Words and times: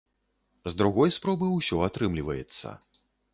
З 0.71 0.71
другой 0.79 1.13
спробы 1.17 1.49
ўсё 1.51 1.83
атрымліваецца. 1.89 2.75